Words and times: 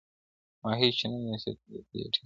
o 0.59 0.61
ماهى 0.67 0.87
چي 0.97 1.05
نه 1.11 1.17
نيسې، 1.25 1.51
تر 1.59 1.67
لکۍ 1.73 1.97
ئې 2.01 2.07
ټينگوه٫ 2.13 2.17